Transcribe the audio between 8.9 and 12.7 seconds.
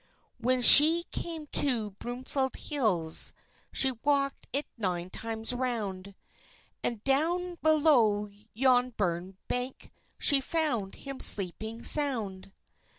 burn bank, She found him sleeping sound.